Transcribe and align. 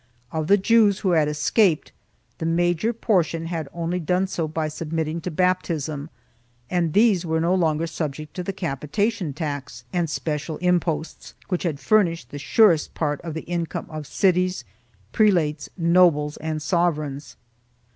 Of 0.31 0.47
the 0.47 0.57
Jews 0.57 1.01
who 1.01 1.11
had 1.11 1.27
escaped, 1.27 1.91
the 2.39 2.45
major 2.47 2.91
por 2.91 3.21
tion 3.21 3.45
had 3.45 3.69
only 3.71 3.99
done 3.99 4.25
so 4.25 4.47
by 4.47 4.67
submitting 4.67 5.21
to 5.21 5.29
baptism 5.29 6.09
and 6.71 6.93
these 6.93 7.23
were 7.23 7.39
no 7.39 7.53
longer 7.53 7.85
subject 7.85 8.33
to 8.33 8.41
the 8.41 8.51
capitation 8.51 9.31
tax 9.31 9.83
and 9.93 10.09
special 10.09 10.57
imposts 10.57 11.35
which 11.49 11.61
had 11.61 11.79
furnished 11.79 12.31
the 12.31 12.39
surest 12.39 12.95
part 12.95 13.21
of 13.21 13.35
the 13.35 13.41
income 13.41 13.85
of 13.91 14.07
cities, 14.07 14.63
prelates, 15.11 15.69
nobles 15.77 16.35
and 16.37 16.63
sovereigns. 16.63 17.37